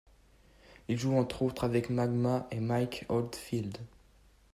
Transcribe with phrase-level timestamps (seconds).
[0.87, 3.77] Il joue entre autres avec Magma et Mike Oldfield.